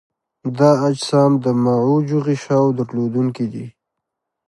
[0.57, 3.65] دا اجسام د معوجو غشاوو درلودونکي دي.